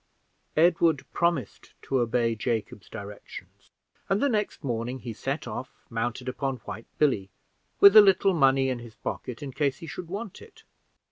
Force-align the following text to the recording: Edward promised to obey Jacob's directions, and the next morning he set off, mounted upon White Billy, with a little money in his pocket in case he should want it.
Edward 0.57 1.05
promised 1.13 1.75
to 1.83 1.99
obey 1.99 2.33
Jacob's 2.33 2.89
directions, 2.89 3.69
and 4.09 4.19
the 4.19 4.29
next 4.29 4.63
morning 4.63 5.01
he 5.01 5.13
set 5.13 5.45
off, 5.47 5.71
mounted 5.91 6.27
upon 6.27 6.55
White 6.65 6.87
Billy, 6.97 7.29
with 7.79 7.95
a 7.95 8.01
little 8.01 8.33
money 8.33 8.69
in 8.69 8.79
his 8.79 8.95
pocket 8.95 9.43
in 9.43 9.51
case 9.51 9.77
he 9.77 9.85
should 9.85 10.07
want 10.07 10.41
it. 10.41 10.63